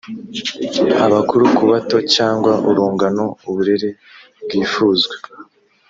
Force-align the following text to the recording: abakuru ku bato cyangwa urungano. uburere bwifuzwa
abakuru 1.05 1.43
ku 1.55 1.63
bato 1.71 1.97
cyangwa 2.15 2.51
urungano. 2.69 3.23
uburere 3.49 3.89
bwifuzwa 4.43 5.15